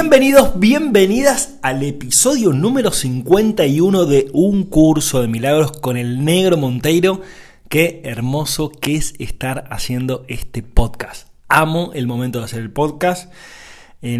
[0.00, 7.20] Bienvenidos, bienvenidas al episodio número 51 de Un Curso de Milagros con el Negro Monteiro.
[7.68, 11.26] Qué hermoso que es estar haciendo este podcast.
[11.48, 13.32] Amo el momento de hacer el podcast,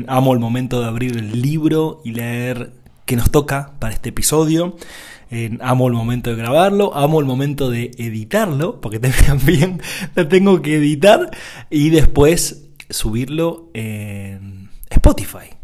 [0.09, 2.73] amo el momento de abrir el libro y leer
[3.07, 4.77] qué nos toca para este episodio.
[5.61, 9.81] amo el momento de grabarlo, amo el momento de editarlo, porque también
[10.17, 11.31] la tengo que editar
[11.71, 15.58] y después subirlo en Spotify.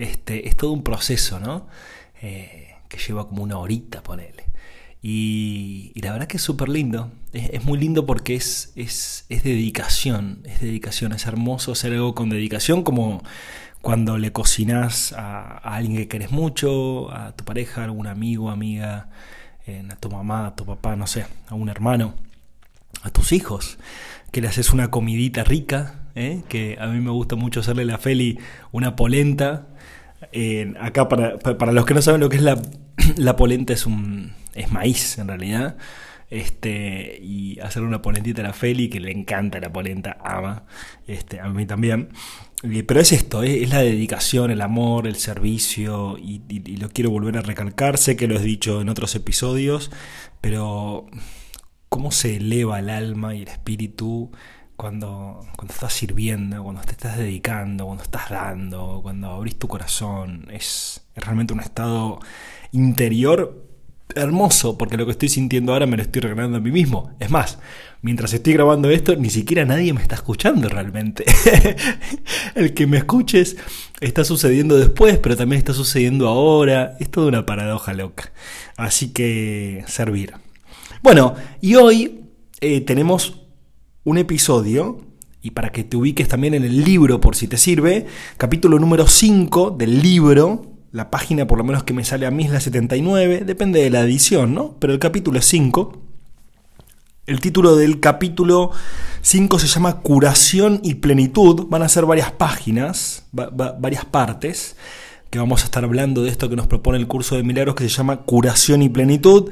[0.00, 1.66] Este, es todo un proceso, ¿no?
[2.22, 4.44] Eh, que lleva como una horita, ponele.
[5.02, 7.12] Y, la verdad que es súper lindo.
[7.32, 10.42] Es, muy lindo porque es, es, es, dedicación.
[10.44, 11.12] Es dedicación.
[11.12, 13.22] Es hermoso hacer algo con dedicación, como
[13.82, 19.10] cuando le cocinas a, alguien que querés mucho, a tu pareja, a algún amigo, amiga,
[19.90, 22.14] a tu mamá, a tu papá, no sé, a un hermano,
[23.02, 23.78] a tus hijos,
[24.32, 26.42] que le haces una comidita rica, ¿eh?
[26.48, 28.38] que a mí me gusta mucho hacerle a la Feli
[28.72, 29.68] una polenta.
[30.80, 32.60] acá, para, para, los que no saben lo que es la,
[33.16, 35.76] la polenta, es, un, es maíz en realidad.
[36.30, 40.64] Este, y hacer una polentita a la Feli, que le encanta la polenta, ama,
[41.08, 42.10] este, a mí también.
[42.62, 47.38] Pero es esto, es, la dedicación, el amor, el servicio, y, y, lo quiero volver
[47.38, 49.90] a recalcar, sé que lo he dicho en otros episodios,
[50.40, 51.06] pero
[51.88, 54.30] cómo se eleva el alma y el espíritu
[54.80, 60.48] cuando, cuando estás sirviendo, cuando te estás dedicando, cuando estás dando, cuando abrís tu corazón.
[60.50, 62.18] Es, realmente un estado
[62.72, 63.62] interior
[64.14, 67.14] hermoso, porque lo que estoy sintiendo ahora me lo estoy regalando a mí mismo.
[67.20, 67.58] Es más,
[68.00, 71.26] mientras estoy grabando esto, ni siquiera nadie me está escuchando realmente.
[72.54, 73.58] El que me escuches
[74.00, 76.96] está sucediendo después, pero también está sucediendo ahora.
[77.00, 78.32] Es toda una paradoja loca.
[78.78, 80.32] Así que servir.
[81.02, 82.22] Bueno, y hoy
[82.62, 83.39] eh, tenemos
[84.04, 85.00] un episodio,
[85.42, 88.06] y para que te ubiques también en el libro por si te sirve,
[88.36, 92.44] capítulo número 5 del libro, la página por lo menos que me sale a mí
[92.44, 94.76] es la 79, depende de la edición, ¿no?
[94.78, 96.02] Pero el capítulo es 5.
[97.26, 98.72] El título del capítulo
[99.22, 101.66] 5 se llama Curación y Plenitud.
[101.68, 104.76] Van a ser varias páginas, varias partes,
[105.30, 107.84] que vamos a estar hablando de esto que nos propone el curso de milagros que
[107.84, 109.50] se llama Curación y Plenitud.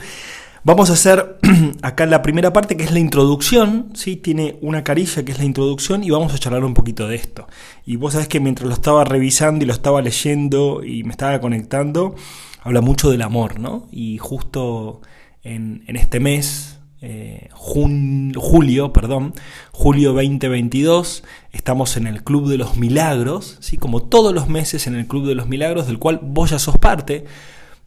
[0.65, 1.39] Vamos a hacer
[1.83, 4.17] acá la primera parte que es la introducción, ¿sí?
[4.17, 7.47] tiene una carilla que es la introducción y vamos a charlar un poquito de esto.
[7.87, 11.41] Y vos sabés que mientras lo estaba revisando y lo estaba leyendo y me estaba
[11.41, 12.17] conectando,
[12.63, 13.87] habla mucho del amor, ¿no?
[13.93, 15.01] Y justo
[15.45, 19.35] en, este mes, eh, julio, perdón,
[19.71, 23.77] julio 2022, estamos en el Club de los Milagros, ¿sí?
[23.77, 26.79] como todos los meses en el Club de los Milagros, del cual vos ya sos
[26.79, 27.27] parte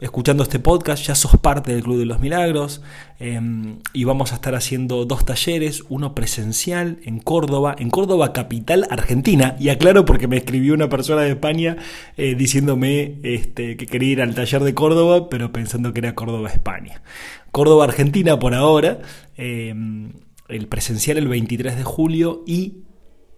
[0.01, 2.81] escuchando este podcast, ya sos parte del Club de los Milagros
[3.19, 8.87] em, y vamos a estar haciendo dos talleres, uno presencial en Córdoba, en Córdoba capital
[8.89, 11.77] Argentina, y aclaro porque me escribió una persona de España
[12.17, 16.49] eh, diciéndome este, que quería ir al taller de Córdoba, pero pensando que era Córdoba,
[16.49, 17.03] España.
[17.51, 19.01] Córdoba, Argentina por ahora,
[19.37, 20.13] em,
[20.49, 22.85] el presencial el 23 de julio y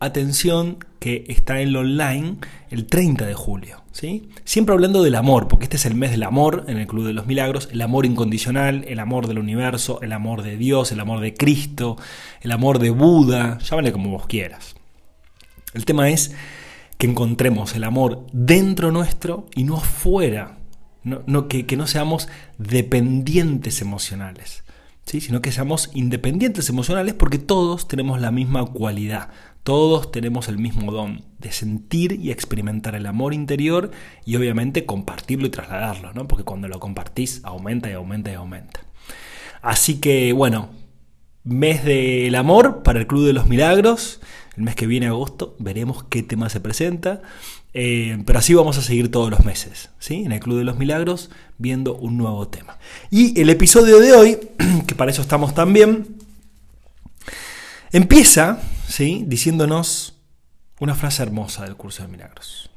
[0.06, 2.38] atención que está en lo online
[2.70, 3.84] el 30 de julio.
[3.92, 4.30] ¿sí?
[4.44, 7.14] Siempre hablando del amor, porque este es el mes del amor en el Club de
[7.14, 11.22] los Milagros, el amor incondicional, el amor del universo, el amor de Dios, el amor
[11.22, 11.98] de Cristo,
[12.42, 14.76] el amor de Buda, llámale como vos quieras.
[15.74, 16.34] El tema es
[16.98, 20.58] que encontremos el amor dentro nuestro y no afuera,
[21.04, 24.64] no, que, que no seamos dependientes emocionales.
[25.06, 25.20] ¿Sí?
[25.20, 29.32] sino que seamos independientes emocionales porque todos tenemos la misma cualidad,
[29.64, 33.92] todos tenemos el mismo don de sentir y experimentar el amor interior
[34.26, 36.28] y obviamente compartirlo y trasladarlo, ¿no?
[36.28, 38.82] Porque cuando lo compartís aumenta y aumenta y aumenta.
[39.62, 40.70] Así que bueno,
[41.44, 44.20] mes del amor para el Club de los Milagros.
[44.56, 47.22] El mes que viene, agosto, veremos qué tema se presenta.
[47.74, 50.24] Eh, pero así vamos a seguir todos los meses, ¿sí?
[50.26, 52.78] En el Club de los Milagros, viendo un nuevo tema.
[53.10, 54.38] Y el episodio de hoy,
[54.88, 56.18] que para eso estamos también,
[57.92, 59.24] empieza ¿sí?
[59.28, 60.20] diciéndonos
[60.80, 62.70] una frase hermosa del curso de milagros.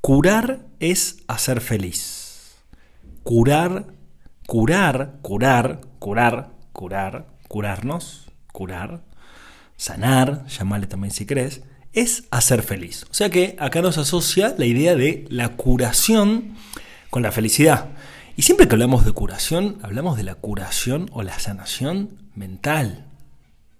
[0.00, 2.56] Curar es hacer feliz.
[3.22, 3.86] Curar,
[4.46, 9.02] curar, curar, curar, curar, curarnos, curar,
[9.76, 11.62] sanar, llamarle también si crees,
[11.92, 13.06] es hacer feliz.
[13.10, 16.56] O sea que acá nos asocia la idea de la curación
[17.10, 17.90] con la felicidad.
[18.36, 23.06] Y siempre que hablamos de curación, hablamos de la curación o la sanación mental.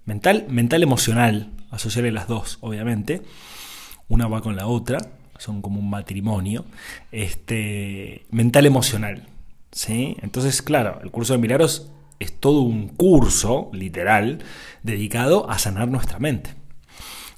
[0.04, 3.22] Mental, mental emocional, asociarle las dos, obviamente.
[4.08, 4.98] Una va con la otra,
[5.38, 6.64] son como un matrimonio.
[7.12, 9.28] Este, mental emocional.
[9.72, 10.16] ¿sí?
[10.22, 11.90] Entonces, claro, el curso de milagros
[12.20, 14.38] es todo un curso, literal,
[14.82, 16.54] dedicado a sanar nuestra mente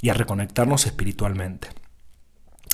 [0.00, 1.68] y a reconectarnos espiritualmente.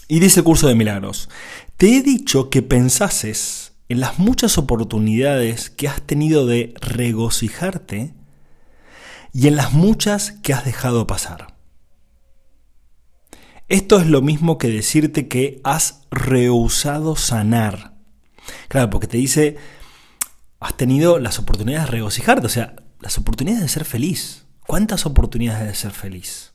[0.09, 1.31] Y dice curso de milagros,
[1.77, 8.15] te he dicho que pensases en las muchas oportunidades que has tenido de regocijarte
[9.33, 11.52] y en las muchas que has dejado pasar.
[13.73, 17.95] Esto es lo mismo que decirte que has rehusado sanar.
[18.69, 19.57] Claro, porque te dice,
[20.61, 24.45] has tenido las oportunidades de regocijarte, o sea, las oportunidades de ser feliz.
[24.67, 26.53] ¿Cuántas oportunidades de ser feliz?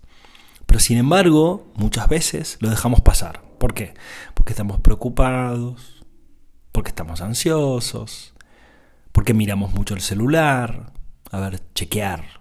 [0.67, 3.41] Pero sin embargo, muchas veces lo dejamos pasar.
[3.57, 3.95] ¿Por qué?
[4.35, 6.05] Porque estamos preocupados,
[6.71, 8.35] porque estamos ansiosos,
[9.11, 10.93] porque miramos mucho el celular,
[11.31, 12.37] a ver, chequear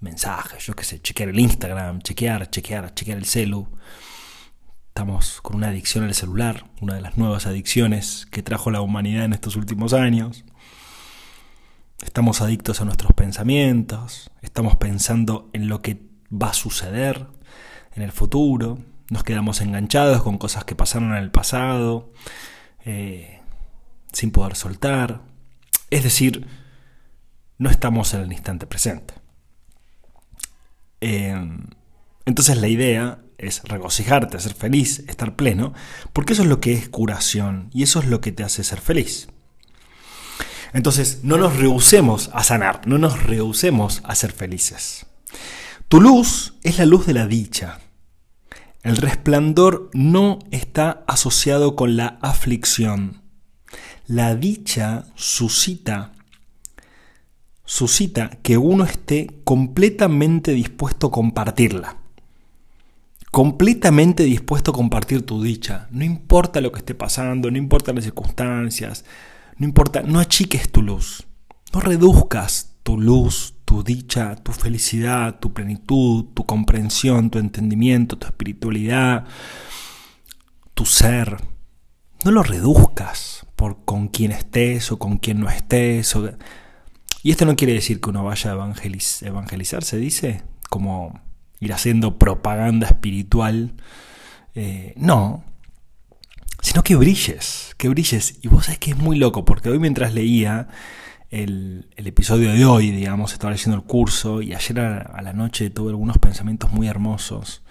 [0.00, 3.68] mensajes, yo qué sé, chequear el Instagram, chequear, chequear, chequear el celu.
[4.88, 9.24] Estamos con una adicción al celular, una de las nuevas adicciones que trajo la humanidad
[9.24, 10.44] en estos últimos años.
[12.04, 16.02] Estamos adictos a nuestros pensamientos, estamos pensando en lo que
[16.32, 17.26] va a suceder
[17.94, 18.78] en el futuro,
[19.10, 22.12] nos quedamos enganchados con cosas que pasaron en el pasado,
[22.84, 23.40] eh,
[24.12, 25.22] sin poder soltar.
[25.90, 26.46] Es decir,
[27.56, 29.14] no estamos en el instante presente.
[31.00, 31.66] Em,
[32.26, 35.72] entonces la idea es regocijarte, ser feliz, estar pleno,
[36.12, 38.80] porque eso es lo que es curación y eso es lo que te hace ser
[38.80, 39.28] feliz.
[40.72, 45.06] Entonces, no nos rehusemos a sanar, no nos rehusemos a ser felices.
[45.88, 47.78] Tu luz es la luz de la dicha.
[48.82, 53.22] El resplandor no está asociado con la aflicción.
[54.06, 56.12] La dicha suscita
[57.68, 61.98] suscita que uno esté completamente dispuesto a compartirla.
[63.30, 65.86] Completamente dispuesto a compartir tu dicha.
[65.90, 69.04] No importa lo que esté pasando, no importa las circunstancias,
[69.58, 71.26] no importa, no achiques tu luz.
[71.74, 78.26] No reduzcas tu luz, tu dicha, tu felicidad, tu plenitud, tu comprensión, tu entendimiento, tu
[78.26, 79.26] espiritualidad,
[80.72, 81.36] tu ser.
[82.24, 86.16] No lo reduzcas por con quién estés o con quién no estés.
[87.28, 91.20] Y esto no quiere decir que uno vaya a evangelizar, se dice, como
[91.60, 93.74] ir haciendo propaganda espiritual.
[94.54, 95.44] Eh, no,
[96.62, 98.38] sino que brilles, que brilles.
[98.40, 100.68] Y vos sabés que es muy loco, porque hoy mientras leía
[101.28, 105.90] el, episodio de hoy, digamos, estaba leyendo el curso y ayer a, la noche tuve
[105.90, 107.62] algunos pensamientos muy hermosos.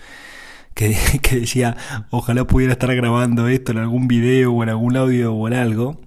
[0.76, 1.76] Que, que, decía,
[2.12, 6.00] ojalá pudiera estar grabando esto en algún video o en algún audio o en algo,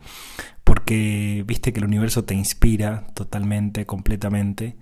[1.46, 4.76] viste que el universo te inspira totalmente, completamente,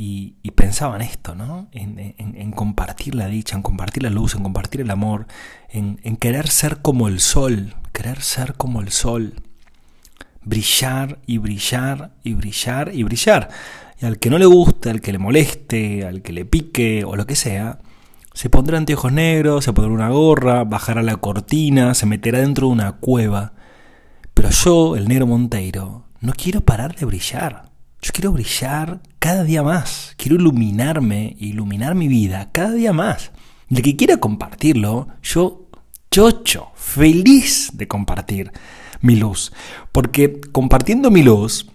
[0.00, 1.68] y, pensaba en esto, ¿no?
[1.72, 5.26] En, compartir la dicha, en compartir la luz, en compartir el amor,
[5.68, 9.34] en, querer ser como el sol, querer ser como el sol,
[10.44, 13.48] brillar y brillar y brillar y brillar.
[14.00, 17.16] Y al que no le guste, al que le moleste, al que le pique o
[17.16, 17.80] lo que sea,
[18.34, 22.72] se pondrá anteojos negros, se pondrá una gorra, bajará la cortina, se meterá dentro de
[22.72, 23.52] una cueva.
[24.38, 27.72] Pero yo, el negro Monteiro, no quiero parar de brillar.
[28.00, 33.32] Yo quiero brillar cada día más, quiero iluminarme, iluminar mi vida cada día más.
[33.68, 35.66] Y el que quiera compartirlo, yo,
[36.12, 38.52] chocho, feliz de compartir
[39.00, 39.52] mi luz.
[39.90, 41.66] Porque compartiendo mi luz,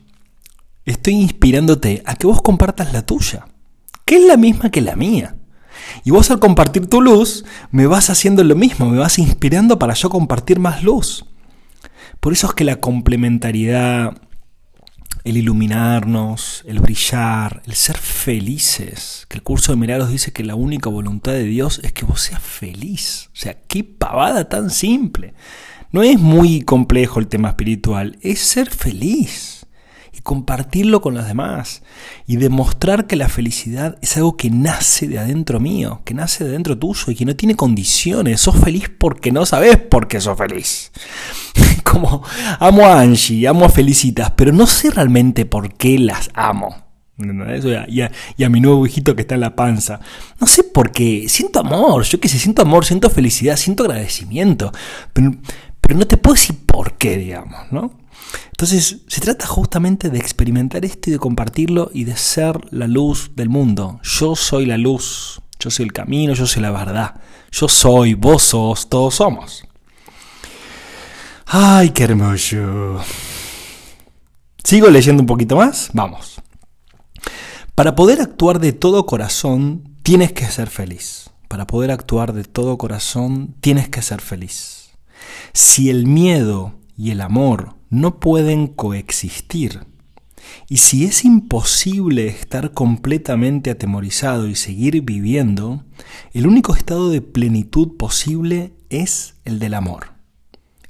[0.85, 3.45] estoy inspirándote a que vos compartas la tuya,
[4.05, 5.35] que es la misma que la mía.
[6.05, 9.95] Y vos al compartir tu luz, me vas haciendo lo mismo, me vas inspirando para
[9.95, 11.25] yo compartir más luz.
[12.23, 14.13] Por eso es que la complementariedad
[15.25, 19.25] el iluminarnos, el brillar, el ser felices.
[19.27, 22.21] Que el curso de milagros dice que la única voluntad de Dios es que vos
[22.21, 23.29] seas feliz.
[23.33, 25.33] O sea, qué pavada tan simple.
[25.91, 29.65] No es muy complejo el tema espiritual, es ser feliz
[30.13, 31.83] y compartirlo con los demás
[32.25, 36.51] y demostrar que la felicidad es algo que nace de adentro mío, que nace de
[36.51, 38.39] adentro tuyo y que no tiene condiciones.
[38.39, 40.93] Sos feliz porque no sabes por qué sos feliz.
[41.93, 42.23] Como
[42.59, 46.75] amo a Angie, amo a Felicitas, pero no sé realmente por qué las amo.
[47.15, 49.99] Y a, y a, mi nuevo hijito que está en la panza.
[50.39, 51.29] No sé por qué.
[51.29, 54.71] Siento amor, yo que sé, siento amor, siento felicidad, siento agradecimiento.
[55.13, 55.35] Pero,
[55.79, 57.91] pero no te puedo decir por qué, digamos, ¿no?
[58.47, 63.31] Entonces, se trata justamente de experimentar esto y de compartirlo y de ser la luz
[63.35, 63.99] del mundo.
[64.01, 67.21] Yo soy la luz, yo soy el camino, yo soy la verdad.
[67.51, 69.63] Yo soy, vos sos, todos somos.
[71.45, 72.99] Ay, qué hermoso.
[74.63, 75.89] ¿Sigo leyendo un poquito más?
[75.93, 76.41] Vamos.
[77.75, 81.29] Para poder actuar de todo corazón, tienes que ser feliz.
[81.47, 84.91] Para poder actuar de todo corazón, tienes que ser feliz.
[85.53, 89.85] Si el miedo y el amor no pueden coexistir,
[90.69, 95.83] y si es imposible estar completamente atemorizado y seguir viviendo,
[96.33, 100.12] el único estado de plenitud posible es el del amor.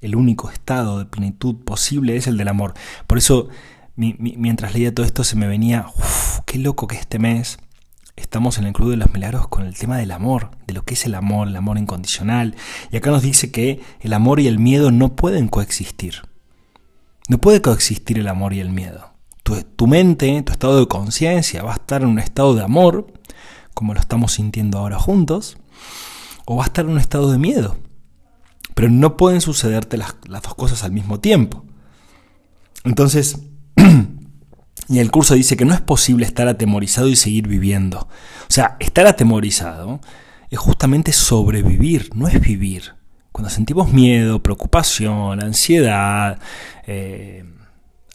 [0.04, 2.74] El único estado de plenitud posible es el del amor.
[3.08, 3.48] Por eso,
[3.96, 7.58] mientras leía todo esto, se me venía, uff, qué loco que este mes
[8.18, 10.96] estamos en el Club de los Milagros con el tema del amor, de lo que
[10.96, 12.54] es el amor, el amor incondicional.
[12.92, 16.16] Y acá nos dice que el amor y el miedo no pueden coexistir.
[17.30, 19.14] No puede coexistir el amor y el miedo.
[19.44, 23.08] Tu, tu mente, tu estado de conciencia va a estar en un estado de amor,
[23.74, 25.56] como lo estamos sintiendo ahora juntos,
[26.44, 27.78] o va a estar en un estado de miedo.
[28.76, 31.66] Pero no pueden sucederte las, dos cosas al mismo tiempo.
[32.84, 33.40] Entonces,
[34.90, 38.00] y el curso dice que no es posible estar atemorizado y seguir viviendo.
[38.00, 40.02] O sea, estar atemorizado
[40.50, 42.94] es justamente sobrevivir, no es vivir.
[43.32, 46.40] Cuando sentimos miedo, preocupación, ansiedad,
[46.86, 47.44] eh,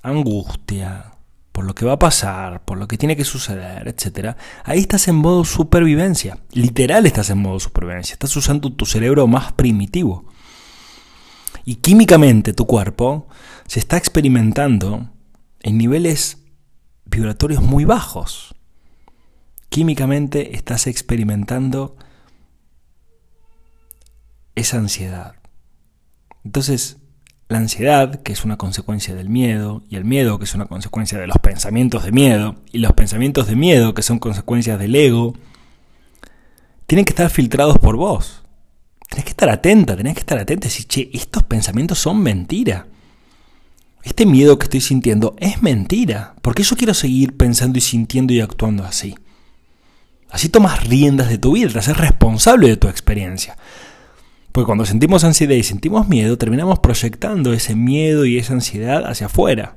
[0.03, 1.13] angustia
[1.59, 5.09] por lo que va a pasar, por lo que tiene que suceder, etc., ahí estás
[5.09, 6.39] en modo supervivencia.
[6.53, 8.13] Literal estás en modo supervivencia.
[8.13, 10.25] Estás usando tu cerebro más primitivo.
[11.69, 13.29] Y químicamente tu cuerpo
[13.67, 15.11] se está experimentando
[15.61, 16.39] en niveles
[17.05, 18.55] vibratorios muy bajos.
[19.69, 21.95] Químicamente estás experimentando
[24.55, 25.35] esa ansiedad.
[26.43, 26.97] Entonces,
[27.51, 31.19] la ansiedad, que es una consecuencia del miedo, y el miedo, que es una consecuencia
[31.19, 35.35] de los pensamientos de miedo, y los pensamientos de miedo, que son consecuencias del ego,
[36.87, 38.48] tienen que estar filtrados por vos.
[39.09, 42.87] Tenés que estar atenta, tenés que estar atenta y decir, che, estos pensamientos son mentira.
[44.03, 46.35] Este miedo que estoy sintiendo es mentira.
[46.43, 49.15] porque yo quiero seguir pensando y sintiendo y actuando así?
[50.31, 53.57] Así tomas riendas de tu vida, te responsable de tu experiencia.
[54.53, 59.27] Porque cuando sentimos ansiedad y sentimos miedo, terminamos proyectando ese miedo y esa ansiedad hacia
[59.27, 59.77] afuera.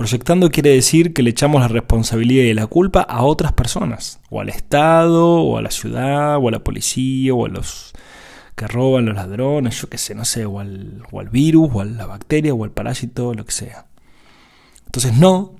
[0.00, 4.40] Proyectando quiere decir que le echamos la responsabilidad y la culpa a otras personas, o
[4.40, 7.92] al Estado, o a la ciudad, o a la policía, o a los
[8.56, 11.84] que roban los ladrones, yo qué sé, no sé, o al, al virus, o a
[11.84, 13.88] la bacteria, o al parásito, lo que sea.
[14.86, 15.56] Entonces no,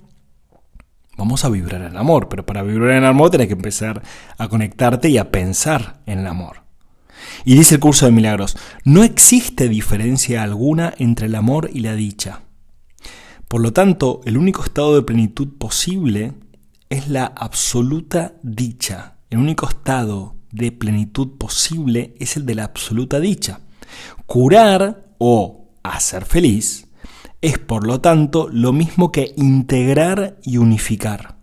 [1.18, 4.00] vamos a vibrar en amor, pero para vibrar en amor tenés que empezar
[4.38, 6.62] a conectarte y a pensar en el amor.
[7.44, 11.94] Y dice el curso de milagros, no existe diferencia alguna entre el amor y la
[11.94, 12.40] dicha.
[13.50, 16.34] Por lo tanto, el único estado de plenitud posible
[16.88, 19.16] es la absoluta dicha.
[19.28, 23.58] El único estado de plenitud posible es el de la absoluta dicha.
[24.26, 26.86] Curar o hacer feliz
[27.40, 31.38] es por lo tanto lo mismo que integrar y unificar.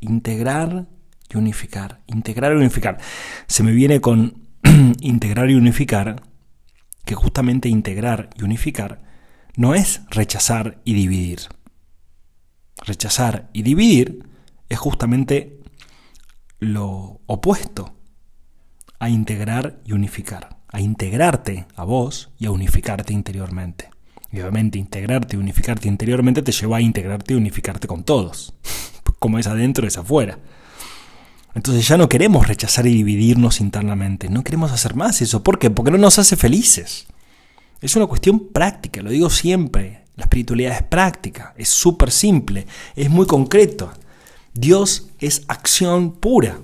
[0.00, 0.86] Integrar
[1.32, 2.02] y unificar.
[2.08, 2.98] Integrar y unificar.
[3.46, 4.48] Se me viene con
[5.00, 6.20] integrar y unificar,
[7.06, 9.07] que justamente integrar y unificar
[9.58, 11.40] no es rechazar y dividir.
[12.86, 14.24] Rechazar y dividir
[14.68, 15.58] es justamente
[16.60, 17.92] lo opuesto
[19.00, 23.90] a integrar y unificar, a integrarte a vos y a unificarte interiormente.
[24.30, 28.54] Y obviamente integrarte y unificarte interiormente te lleva a integrarte y unificarte con todos.
[29.18, 30.38] Como es adentro, es afuera.
[31.56, 34.28] Entonces ya no queremos rechazar y dividirnos internamente.
[34.28, 35.42] No queremos hacer más eso.
[35.42, 35.68] ¿Por qué?
[35.68, 37.08] Porque no nos hace felices.
[37.80, 40.04] Es una cuestión práctica, lo digo siempre.
[40.16, 42.66] La espiritualidad es práctica, es súper simple,
[42.96, 43.92] es muy concreto.
[44.52, 46.58] Dios es acción pura.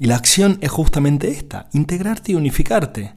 [0.00, 3.14] Y la acción es justamente esta, integrarte y unificarte.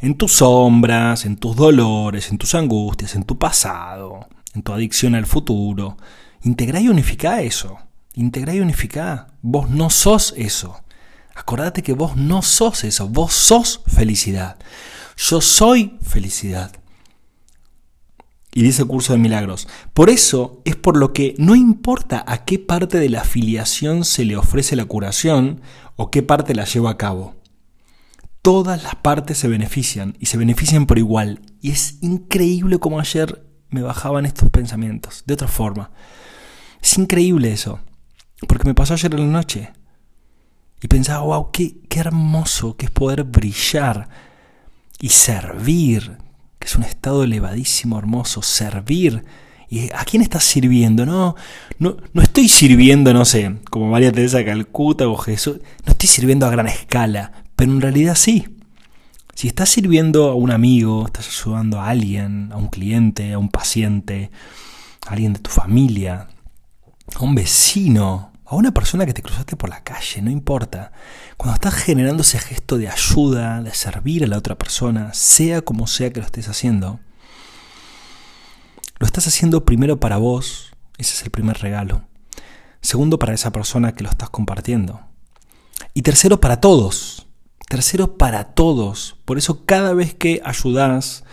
[0.00, 5.16] En tus sombras, en tus dolores, en tus angustias, en tu pasado, en tu adicción
[5.16, 5.96] al futuro.
[6.42, 7.78] Integra y unifica eso.
[8.14, 9.28] Integra y unifica.
[9.42, 10.82] Vos no sos eso.
[11.34, 13.08] Acordate que vos no sos eso.
[13.08, 14.56] Vos sos felicidad.
[15.24, 16.72] Yo soy felicidad.
[18.52, 19.68] Y dice el curso de milagros.
[19.94, 24.24] Por eso es por lo que no importa a qué parte de la afiliación se
[24.24, 25.60] le ofrece la curación
[25.94, 27.36] o qué parte la lleva a cabo.
[28.42, 31.40] Todas las partes se benefician y se benefician por igual.
[31.60, 35.22] Y es increíble como ayer me bajaban estos pensamientos.
[35.24, 35.92] De otra forma.
[36.82, 37.78] Es increíble eso.
[38.48, 39.72] Porque me pasó ayer en la noche.
[40.82, 44.31] Y pensaba, wow, qué, qué hermoso que es poder brillar
[45.02, 46.16] y servir,
[46.60, 49.24] que es un estado elevadísimo, hermoso, servir.
[49.68, 51.04] ¿Y a quién estás sirviendo?
[51.04, 51.34] No,
[51.80, 56.46] no, no estoy sirviendo, no sé, como María Teresa Calcuta o Jesús, no estoy sirviendo
[56.46, 58.46] a gran escala, pero en realidad sí.
[59.34, 63.48] Si estás sirviendo a un amigo, estás ayudando a alguien, a un cliente, a un
[63.48, 64.30] paciente,
[65.08, 66.28] a alguien de tu familia,
[67.16, 70.92] a un vecino, a una persona que te cruzaste por la calle, no importa.
[71.38, 75.86] Cuando estás generando ese gesto de ayuda, de servir a la otra persona, sea como
[75.86, 77.00] sea que lo estés haciendo,
[78.98, 82.04] lo estás haciendo primero para vos, ese es el primer regalo.
[82.82, 85.00] Segundo, para esa persona que lo estás compartiendo.
[85.94, 87.26] Y tercero, para todos.
[87.70, 89.16] tercero para todos.
[89.24, 91.24] Por eso cada vez que ayudas,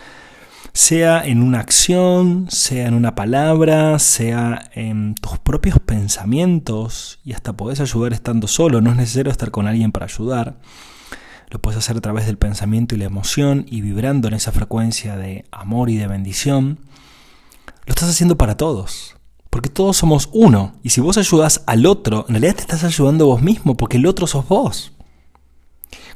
[0.80, 7.52] sea en una acción, sea en una palabra, sea en tus propios pensamientos, y hasta
[7.52, 10.58] podés ayudar estando solo, no es necesario estar con alguien para ayudar.
[11.50, 15.18] Lo puedes hacer a través del pensamiento y la emoción y vibrando en esa frecuencia
[15.18, 16.78] de amor y de bendición.
[17.84, 19.16] Lo estás haciendo para todos.
[19.50, 20.76] Porque todos somos uno.
[20.82, 24.06] Y si vos ayudas al otro, en realidad te estás ayudando vos mismo, porque el
[24.06, 24.92] otro sos vos.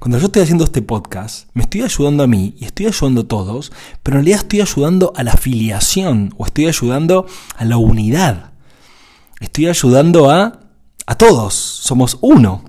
[0.05, 3.27] Cuando yo estoy haciendo este podcast, me estoy ayudando a mí y estoy ayudando a
[3.27, 7.25] todos, pero en realidad estoy ayudando a la afiliación o estoy ayudando
[7.57, 8.53] a la unidad.
[9.41, 10.61] Estoy ayudando a,
[11.07, 11.55] a todos.
[11.55, 12.65] Somos uno.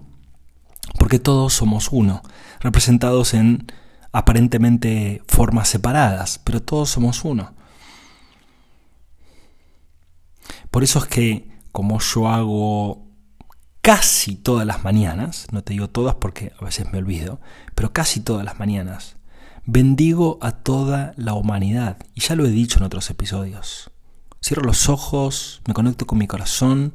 [0.97, 2.23] Porque todos somos uno,
[2.61, 3.69] representados en
[4.13, 7.53] aparentemente formas separadas, pero todos somos uno.
[10.71, 13.04] Por eso es que como yo hago
[13.85, 17.39] casi todas las mañanas, no te digo todas porque a veces me olvido,
[17.75, 19.17] pero casi todas las mañanas,
[19.67, 21.97] bendigo a toda la humanidad.
[22.15, 23.91] Y ya lo he dicho en otros episodios.
[24.43, 26.93] Cierro los ojos, me conecto con mi corazón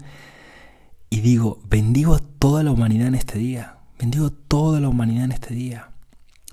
[1.11, 3.76] y digo, bendigo a toda la humanidad en este día.
[3.97, 5.92] Bendigo a toda la humanidad en este día.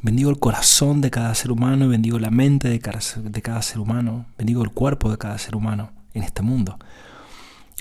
[0.03, 3.79] Bendigo el corazón de cada ser humano, bendigo la mente de cada, de cada ser
[3.79, 6.77] humano, bendigo el cuerpo de cada ser humano en este mundo.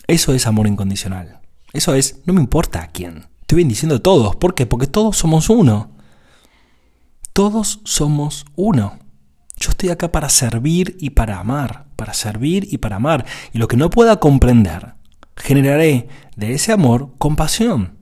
[0.06, 1.40] Eso es amor incondicional.
[1.76, 3.26] Eso es, no me importa a quién.
[3.42, 4.37] Estoy bendiciendo a todos.
[4.37, 4.66] ¿Por qué?
[4.66, 5.90] Porque todos somos uno.
[7.33, 8.99] Todos somos uno.
[9.59, 13.26] Yo estoy acá para servir y para amar, para servir y para amar.
[13.52, 14.95] Y lo que no pueda comprender,
[15.37, 17.99] generaré de ese amor compasión.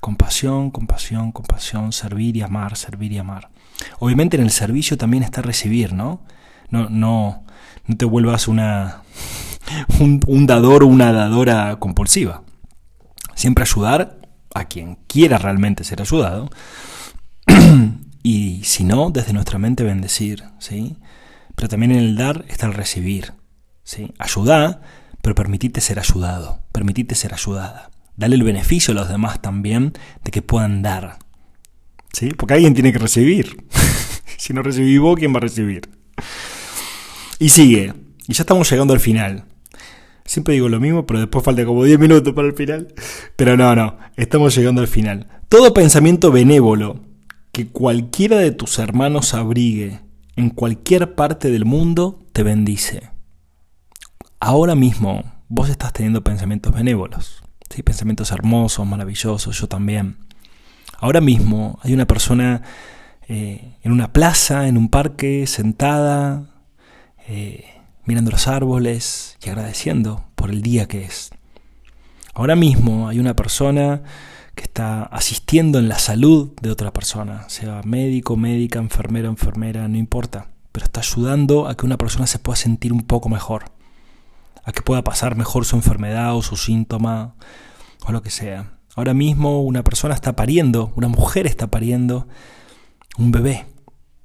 [0.00, 3.50] Compasión, compasión, compasión, servir y amar, servir y amar.
[4.00, 6.22] Obviamente en el servicio también está recibir, ¿no?
[6.70, 7.44] No, no,
[7.86, 9.02] no te vuelvas una,
[10.00, 12.42] un, dador o una dadora compulsiva.
[13.42, 14.20] Siempre ayudar
[14.54, 16.48] a quien quiera realmente ser ayudado.
[18.22, 20.96] y si no, desde nuestra mente bendecir, ¿sí?
[21.56, 23.32] Pero también en el dar está el recibir,
[23.82, 24.14] ¿sí?
[24.20, 24.82] Ayuda,
[25.22, 27.90] pero permitite ser ayudado, permitite ser ayudada.
[28.16, 31.18] Dale el beneficio a los demás también de que puedan dar.
[32.12, 32.28] ¿Sí?
[32.28, 33.66] Porque alguien tiene que recibir.
[34.38, 35.90] si no recibís vos, ¿quién va a recibir?
[37.40, 37.92] Y sigue.
[38.28, 39.46] Y ya estamos llegando al final.
[40.32, 42.94] Siempre digo lo mismo, pero después falta como 10 minutos para el final.
[43.36, 45.28] Pero no, no, estamos llegando al final.
[45.50, 47.00] Todo pensamiento benévolo
[47.52, 50.00] que cualquiera de tus hermanos abrigue
[50.36, 53.10] en cualquier parte del mundo te bendice.
[54.40, 57.82] Ahora mismo vos estás teniendo pensamientos benévolos, ¿sí?
[57.82, 60.16] pensamientos hermosos, maravillosos, yo también.
[60.96, 62.62] Ahora mismo hay una persona
[63.28, 66.64] eh, en una plaza, en un parque, sentada,
[67.28, 67.66] eh,
[68.04, 71.30] mirando los árboles y agradeciendo por el día que es.
[72.34, 74.02] Ahora mismo hay una persona
[74.54, 79.96] que está asistiendo en la salud de otra persona, sea médico, médica, enfermero, enfermera, no
[79.96, 83.64] importa, pero está ayudando a que una persona se pueda sentir un poco mejor,
[84.64, 87.34] a que pueda pasar mejor su enfermedad o su síntoma
[88.06, 88.78] o lo que sea.
[88.94, 92.28] Ahora mismo una persona está pariendo, una mujer está pariendo
[93.16, 93.66] un bebé.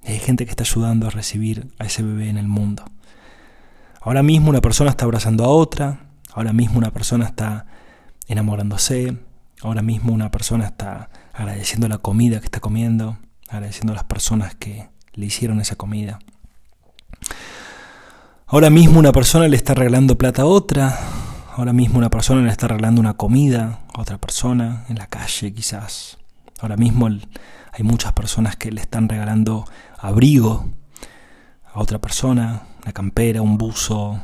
[0.03, 2.83] hay gente que está ayudando a recibir a ese bebé en el mundo.
[4.07, 5.99] Ahora mismo una persona está abrazando a otra,
[6.33, 7.65] ahora mismo una persona está
[8.27, 9.17] enamorándose,
[9.61, 13.17] ahora mismo una persona está agradeciendo la comida que está comiendo,
[13.49, 16.19] agradeciendo a las personas que le hicieron esa comida.
[18.45, 20.97] Ahora mismo una persona le está regalando plata a otra,
[21.57, 25.53] ahora mismo una persona le está regalando una comida a otra persona en la calle
[25.53, 26.17] quizás.
[26.61, 29.65] Ahora mismo hay muchas personas que le están regalando
[29.99, 30.65] abrigo
[31.65, 34.17] a otra persona, una campera, un buzo,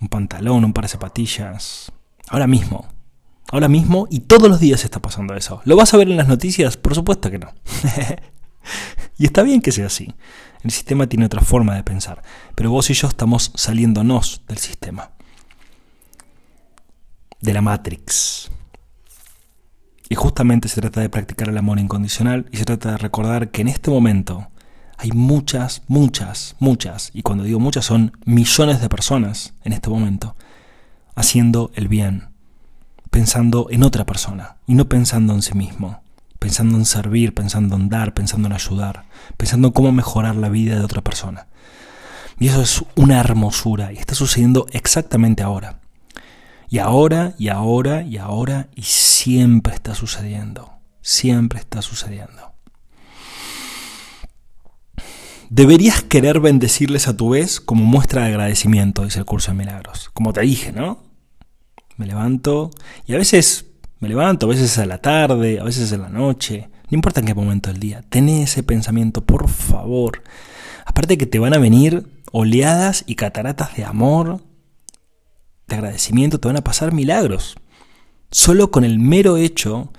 [0.00, 1.92] un pantalón, un par de zapatillas.
[2.28, 2.86] Ahora mismo.
[3.50, 5.60] Ahora mismo y todos los días está pasando eso.
[5.66, 6.78] ¿Lo vas a ver en las noticias?
[6.78, 7.52] Por supuesto que no.
[9.18, 10.14] y está bien que sea así.
[10.62, 12.22] El sistema tiene otra forma de pensar.
[12.54, 15.10] Pero vos y yo estamos saliéndonos del sistema.
[17.42, 18.50] De la Matrix.
[20.08, 23.60] Y justamente se trata de practicar el amor incondicional y se trata de recordar que
[23.60, 24.48] en este momento
[24.98, 30.36] hay muchas, muchas, muchas, y cuando digo muchas son millones de personas en este momento,
[31.14, 32.28] haciendo el bien,
[33.10, 36.02] pensando en otra persona y no pensando en sí mismo,
[36.38, 39.04] pensando en servir, pensando en dar, pensando en ayudar,
[39.36, 41.46] pensando en cómo mejorar la vida de otra persona.
[42.38, 45.80] Y eso es una hermosura y está sucediendo exactamente ahora.
[46.68, 50.72] Y ahora, y ahora, y ahora, y siempre está sucediendo.
[51.00, 52.55] Siempre está sucediendo.
[55.50, 60.10] Deberías querer bendecirles a tu vez como muestra de agradecimiento, dice el curso de milagros.
[60.12, 60.98] Como te dije, ¿no?
[61.96, 62.70] Me levanto
[63.06, 63.66] y a veces
[64.00, 66.68] me levanto, a veces a la tarde, a veces a la noche.
[66.90, 68.02] No importa en qué momento del día.
[68.08, 70.22] Ten ese pensamiento, por favor.
[70.84, 74.42] Aparte que te van a venir oleadas y cataratas de amor,
[75.68, 77.56] de agradecimiento, te van a pasar milagros.
[78.30, 79.92] Solo con el mero hecho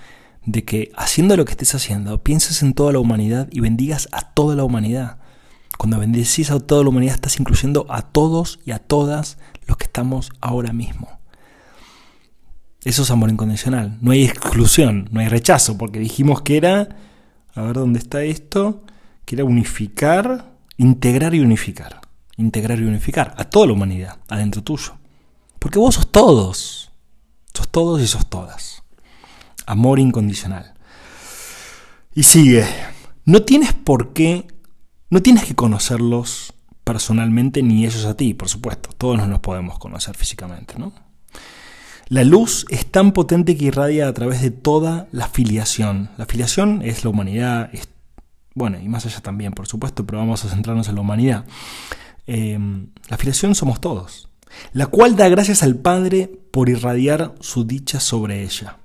[0.45, 4.33] de que haciendo lo que estés haciendo, pienses en toda la humanidad y bendigas a
[4.33, 5.17] toda la humanidad.
[5.77, 9.37] Cuando bendecís a toda la humanidad, estás incluyendo a todos y a todas
[9.67, 11.19] los que estamos ahora mismo.
[12.83, 13.97] Eso es amor incondicional.
[14.01, 16.89] No hay exclusión, no hay rechazo, porque dijimos que era,
[17.53, 18.83] a ver dónde está esto,
[19.25, 22.01] que era unificar, integrar y unificar.
[22.37, 24.97] Integrar y unificar a toda la humanidad, adentro tuyo.
[25.59, 26.91] Porque vos sos todos.
[27.53, 28.83] Sos todos y sos todas.
[29.65, 30.73] Amor incondicional.
[32.15, 32.65] Y sigue.
[33.25, 34.47] No tienes por qué,
[35.09, 38.89] no tienes que conocerlos personalmente ni ellos a ti, por supuesto.
[38.97, 40.93] Todos nos podemos conocer físicamente, ¿no?
[42.09, 46.09] La luz es tan potente que irradia a través de toda la filiación.
[46.17, 47.69] La filiación es la humanidad,
[48.55, 51.45] bueno, y más allá también, por supuesto, pero vamos a centrarnos en la humanidad.
[52.25, 54.29] Em, la filiación somos todos,
[54.71, 58.77] la cual da gracias al Padre por irradiar su dicha sobre ella.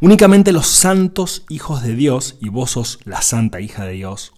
[0.00, 4.32] Únicamente los santos hijos de Dios, y vos sos la santa hija de Dios,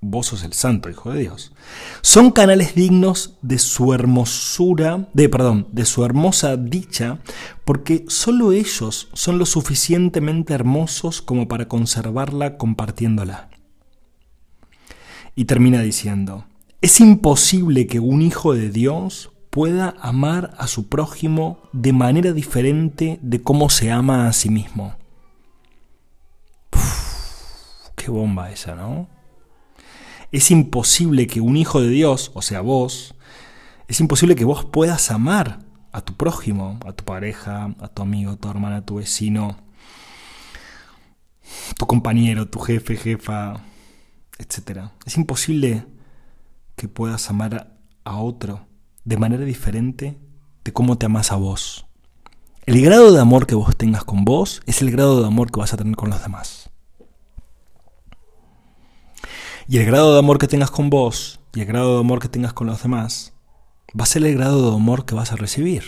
[0.00, 1.52] vos sos el santo hijo de Dios,
[2.02, 7.18] son canales dignos de su hermosura, de perdón, de su hermosa dicha,
[7.64, 13.50] porque solo ellos son lo suficientemente hermosos como para conservarla compartiéndola.
[15.34, 16.46] Y termina diciendo,
[16.80, 23.18] es imposible que un hijo de Dios pueda amar a su prójimo de manera diferente
[23.22, 24.94] de cómo se ama a sí mismo.
[27.96, 29.08] qué bomba esa, ¿no?
[30.30, 33.16] Es imposible que un hijo de Dios, o sea vos,
[33.88, 35.58] es imposible que vos puedas amar
[35.90, 39.58] a tu prójimo, a tu pareja, a tu amigo, a tu hermana, a tu vecino,
[41.76, 43.60] tu compañero, tu jefe, jefa,
[44.38, 44.92] etc.
[45.04, 45.84] Es imposible
[46.76, 48.67] que puedas amar a otro
[49.08, 50.18] de manera diferente
[50.64, 51.86] de cómo te amas a vos.
[52.66, 55.60] El grado de amor que vos tengas con vos es el grado de amor que
[55.60, 56.68] vas a tener con los demás.
[59.66, 62.28] Y el grado de amor que tengas con vos y el grado de amor que
[62.28, 63.32] tengas con los demás
[63.98, 65.84] va a ser el grado de amor que vas a recibir.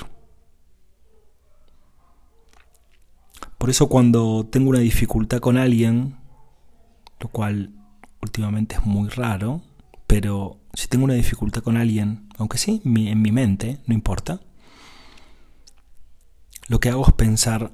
[3.58, 6.16] Por eso cuando tengo una dificultad con alguien,
[7.18, 7.74] lo cual
[8.22, 9.60] últimamente es muy raro,
[10.10, 14.40] pero si tengo una dificultad con alguien, aunque sí, en mi mente, no importa,
[16.66, 17.70] lo que hago es pensar,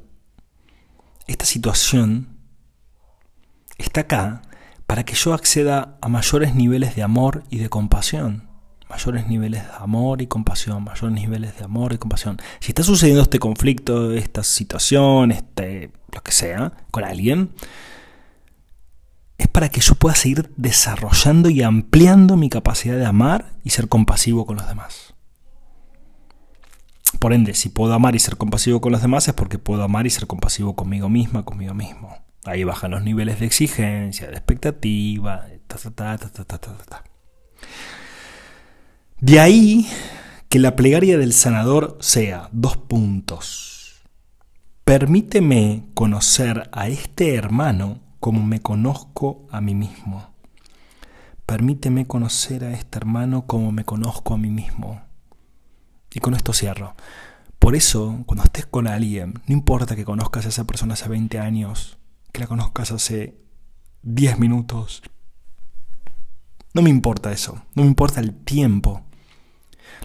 [1.26, 2.36] esta situación
[3.78, 4.42] está acá
[4.86, 8.50] para que yo acceda a mayores niveles de amor y de compasión.
[8.90, 12.38] Mayores niveles de amor y compasión, mayores niveles de amor y compasión.
[12.60, 17.54] Si está sucediendo este conflicto, esta situación, este, lo que sea, con alguien,
[19.38, 23.88] es para que yo pueda seguir desarrollando y ampliando mi capacidad de amar y ser
[23.88, 25.14] compasivo con los demás.
[27.18, 30.06] Por ende, si puedo amar y ser compasivo con los demás es porque puedo amar
[30.06, 32.16] y ser compasivo conmigo misma, conmigo mismo.
[32.44, 35.46] Ahí bajan los niveles de exigencia, de expectativa,
[39.18, 39.88] de ahí
[40.48, 44.02] que la plegaria del sanador sea dos puntos.
[44.84, 50.34] Permíteme conocer a este hermano como me conozco a mí mismo.
[51.46, 55.00] Permíteme conocer a este hermano como me conozco a mí mismo.
[56.12, 56.96] Y con esto cierro.
[57.60, 61.38] Por eso, cuando estés con alguien, no importa que conozcas a esa persona hace 20
[61.38, 61.98] años,
[62.32, 63.38] que la conozcas hace
[64.02, 65.02] 10 minutos.
[66.74, 69.02] No me importa eso, no me importa el tiempo.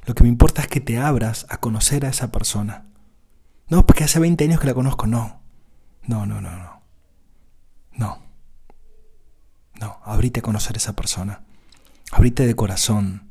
[0.05, 2.85] Lo que me importa es que te abras a conocer a esa persona.
[3.67, 5.41] No, porque hace 20 años que la conozco, no.
[6.03, 6.81] No, no, no, no.
[9.81, 11.41] No, abrite a conocer a esa persona.
[12.11, 13.29] Abrite de corazón.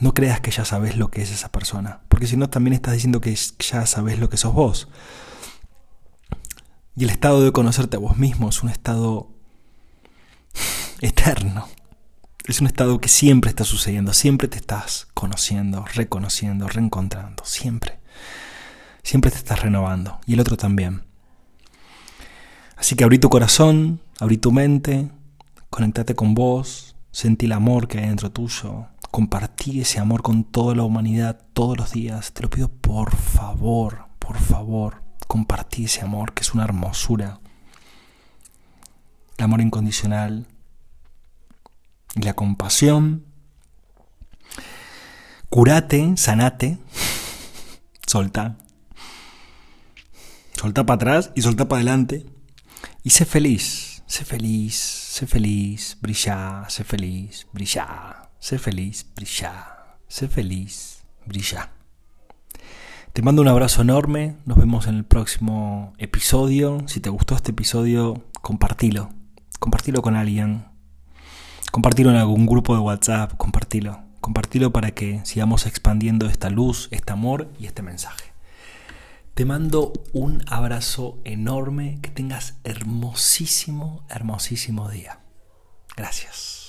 [0.00, 2.94] No creas que ya sabes lo que es esa persona, porque si no también estás
[2.94, 4.88] diciendo que ya sabes lo que sos vos.
[6.96, 9.30] Y el estado de conocerte a vos mismo es un estado
[11.00, 11.68] eterno.
[12.46, 18.00] Es un estado que siempre está sucediendo, siempre te estás conociendo, reconociendo, reencontrando, siempre.
[19.02, 20.20] Siempre te estás renovando.
[20.26, 21.04] Y el otro también.
[22.76, 25.10] Así que abrí tu corazón, abrí tu mente,
[25.70, 30.74] conectate con vos, sentí el amor que hay dentro tuyo, compartí ese amor con toda
[30.74, 32.32] la humanidad todos los días.
[32.32, 37.38] Te lo pido por favor, por favor compartí ese amor que es una hermosura.
[39.38, 40.48] El amor incondicional
[42.16, 43.24] y la compasión.
[45.48, 46.78] Curate, sanate,
[48.08, 48.56] solta.
[50.56, 52.26] Solta para atrás y solta para adelante.
[53.04, 54.74] Y sé feliz, sé feliz,
[55.10, 61.70] sé feliz, brilla, sé feliz, brilla, sé feliz, brilla, sé feliz, brilla.
[63.12, 66.84] Te mando un abrazo enorme, nos vemos en el próximo episodio.
[66.86, 69.10] Si te gustó este episodio, compartilo,
[69.58, 70.66] compartilo con alguien,
[71.72, 77.12] compartilo en algún grupo de WhatsApp, compartilo, compartilo para que sigamos expandiendo esta luz, este
[77.12, 78.29] amor y este mensaje.
[79.40, 85.20] Te mando un abrazo enorme, que tengas hermosísimo, hermosísimo día.
[85.96, 86.59] Gracias.